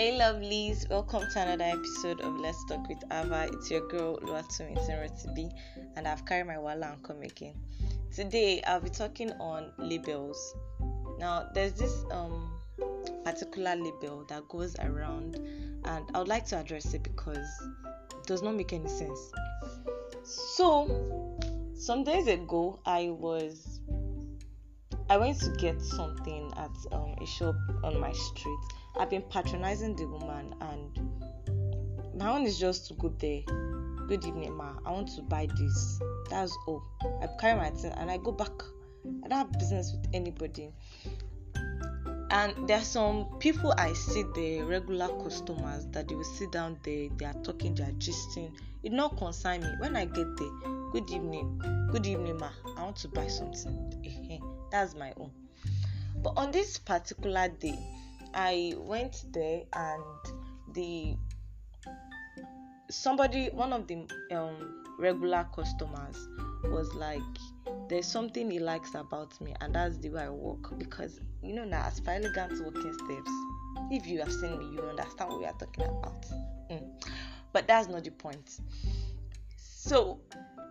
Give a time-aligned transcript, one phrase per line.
[0.00, 3.50] Hey lovelies, welcome to another episode of Let's Talk with Ava.
[3.52, 5.50] It's your girl Luatumi Recipe,
[5.94, 7.52] and I've carried my wallet and come again.
[8.10, 10.54] Today I'll be talking on labels.
[11.18, 12.50] Now there's this um
[13.26, 15.34] particular label that goes around,
[15.84, 19.30] and I would like to address it because it does not make any sense.
[20.24, 21.36] So
[21.74, 23.80] some days ago I was
[25.10, 28.60] I went to get something at um, a shop on my street
[28.98, 33.42] I've been patronizing the woman, and my own is just to go there.
[34.08, 34.72] Good evening, ma.
[34.84, 36.00] I want to buy this.
[36.28, 36.82] That's all.
[37.22, 38.50] I carry my thing and I go back.
[39.24, 40.72] I don't have business with anybody.
[42.32, 46.78] And there are some people I see, the regular customers, that they will sit down
[46.82, 48.52] there, they are talking, they are gisting.
[48.82, 49.68] It not concern me.
[49.78, 50.50] When I get there,
[50.92, 52.50] good evening, good evening, ma.
[52.76, 54.40] I want to buy something.
[54.70, 55.30] That's my own.
[56.22, 57.78] But on this particular day,
[58.34, 60.02] I went there and
[60.72, 61.16] the
[62.90, 66.28] somebody one of the um, regular customers
[66.64, 67.20] was like
[67.88, 71.64] there's something he likes about me and that's the way I walk because you know
[71.64, 73.30] now as for elegant walking steps
[73.90, 76.26] if you have seen me you understand what we are talking about.
[76.70, 76.88] Mm.
[77.52, 78.60] but that's not the point.
[79.56, 80.20] So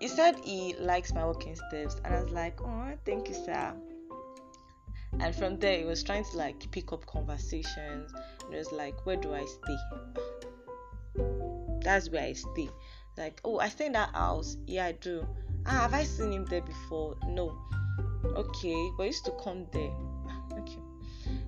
[0.00, 3.74] he said he likes my walking steps and I was like oh thank you sir
[5.20, 8.12] and from there it was trying to like pick up conversations.
[8.44, 9.76] And it was like where do i stay?
[11.80, 12.68] That's where i stay.
[13.16, 14.56] Like oh i stay in that house.
[14.66, 15.26] Yeah i do.
[15.66, 17.16] Ah have i seen him there before?
[17.26, 17.56] No.
[18.24, 19.92] Okay but used to come there.
[20.58, 20.78] Okay.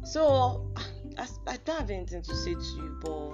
[0.05, 0.71] So
[1.17, 3.33] I, I don't have anything to say to you but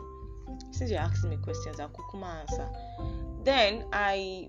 [0.73, 2.69] since you're asking me questions i'll kukuma answer.
[3.43, 4.49] Then i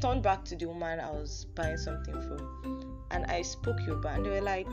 [0.00, 4.26] turned back to the woman i was buying something from and I spoke Yoruba, and
[4.26, 4.66] they were like,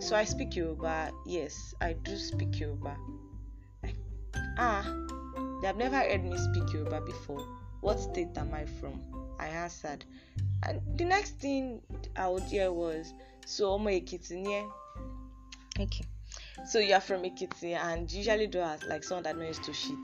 [0.00, 1.12] "So I speak Yoruba?
[1.24, 2.96] Yes, I do speak Yoruba."
[3.84, 3.96] Like,
[4.58, 4.82] ah,
[5.60, 7.46] they have never heard me speak Yoruba before.
[7.80, 9.00] What state am I from?
[9.38, 10.04] I answered,
[10.66, 11.80] and the next thing
[12.16, 13.14] I would hear was,
[13.46, 14.64] "So Omo Ekiti near."
[15.78, 16.04] Okay,
[16.66, 19.94] so you're from Ekiti, and usually do as like someone that knows to shit.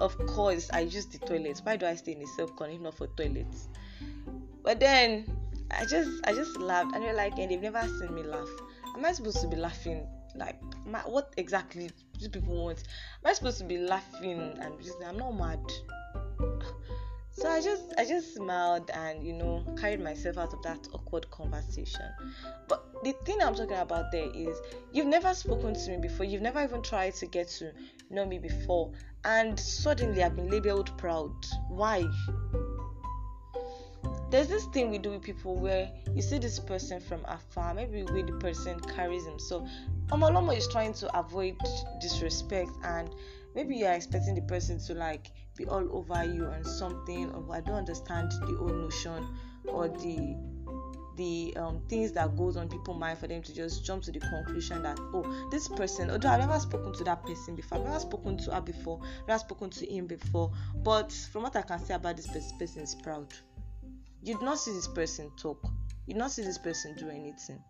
[0.00, 1.60] Of course, I use the toilet.
[1.64, 3.68] Why do I stay in a self-con if not for toilets?
[4.62, 5.26] But then
[5.72, 8.48] I just I just laughed and they're like and they've never seen me laugh.
[8.96, 10.06] Am I supposed to be laughing?
[10.34, 12.78] Like my, what exactly do people want?
[13.24, 15.60] Am I supposed to be laughing and just I'm not mad.
[17.34, 21.30] So I just I just smiled and you know carried myself out of that awkward
[21.30, 22.04] conversation.
[22.68, 24.60] But the thing I'm talking about there is
[24.92, 27.72] you've never spoken to me before, you've never even tried to get to
[28.10, 28.92] know me before,
[29.24, 31.32] and suddenly I've been labeled proud.
[31.68, 32.04] Why?
[34.32, 38.02] There's this thing we do with people where you see this person from afar, maybe
[38.04, 39.68] way the person carries himself.
[40.08, 41.54] Omolomo is trying to avoid
[42.00, 43.14] disrespect, and
[43.54, 47.60] maybe you're expecting the person to like be all over you on something, or I
[47.60, 49.22] don't understand the old notion
[49.68, 50.34] or the
[51.16, 54.18] the um, things that goes on people's mind for them to just jump to the
[54.18, 58.00] conclusion that oh this person although I've never spoken to that person before I've never
[58.00, 60.50] spoken to her before I've never spoken to him before
[60.82, 63.26] but from what I can say about this person, person is proud
[64.22, 65.64] you'd not see this person talk.
[66.06, 67.62] You'd not see this person do anything.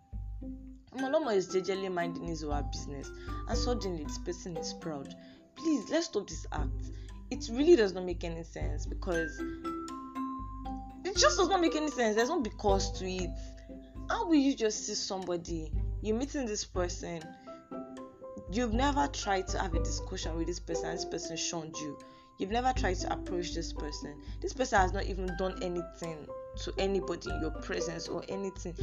[0.96, 3.10] Maloma is jejely minding his her business
[3.48, 5.14] and suddenly this person is proud.
[5.54, 6.90] Please let's stop this act.
[7.30, 9.40] It really does not make any sense because
[11.04, 12.16] it just does not make any sense.
[12.16, 13.30] There's no because to it.
[14.10, 17.22] How will you just see somebody you're meeting this person
[18.50, 21.96] you've never tried to have a discussion with this person this person shunned you.
[22.38, 24.20] You've never tried to approach this person.
[24.40, 26.26] This person has not even done anything
[26.56, 28.74] to anybody in your presence or anything.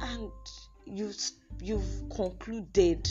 [0.00, 0.30] And
[0.86, 1.16] you've
[1.60, 3.08] you've concluded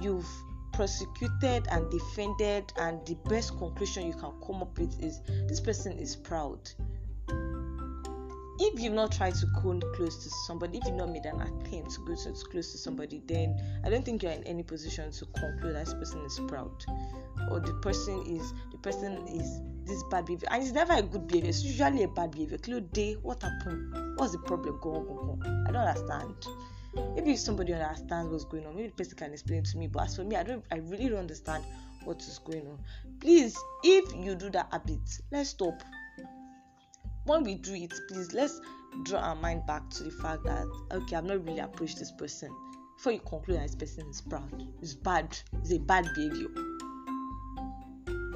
[0.00, 0.28] you've
[0.72, 5.98] prosecuted and defended and the best conclusion you can come up with is this person
[5.98, 6.70] is proud
[8.62, 11.90] if you've not tried to go close to somebody if you've not made an attempt
[11.92, 12.14] to go
[12.50, 15.94] close to somebody then i don't think you're in any position to conclude that this
[15.94, 16.84] person is proud.
[17.50, 20.48] Or the person is the person is this bad behavior.
[20.50, 21.50] And it's never a good behavior.
[21.50, 22.58] It's usually a bad behavior.
[22.58, 24.18] Clear day what happened?
[24.18, 24.78] What's the problem?
[24.80, 25.66] Go on go on.
[25.66, 26.34] I don't understand.
[27.14, 29.86] Maybe if somebody understands what's going on maybe the person can explain to me.
[29.86, 31.64] But as for me i don't i really don't understand
[32.04, 32.78] what is going on.
[33.20, 35.00] Please if you do that habit
[35.30, 35.82] let's stop
[37.30, 38.60] when we do it please let's
[39.04, 42.50] draw our mind back to the fact that okay i've not really approached this person
[42.96, 46.48] before you conclude that this person is proud it's bad it's a bad behavior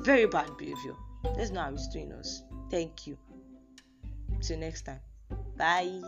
[0.03, 0.95] very bad behavior
[1.37, 2.43] Let's know how it's doing us.
[2.71, 3.19] Thank you.
[4.41, 5.01] Till next time.
[5.57, 6.01] Bye.